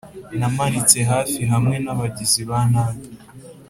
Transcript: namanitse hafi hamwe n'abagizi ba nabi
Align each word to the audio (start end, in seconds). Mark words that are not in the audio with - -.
namanitse 0.39 0.97
hafi 1.11 1.41
hamwe 1.51 1.75
n'abagizi 1.83 2.41
ba 2.49 2.59
nabi 2.71 3.01